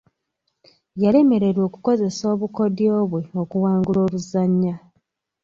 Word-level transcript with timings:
Yalemererwa 1.01 1.63
okukozesa 1.69 2.23
obukodyo 2.33 2.93
bwe 3.11 3.21
okuwangula 3.41 3.99
oluzannya. 4.05 4.75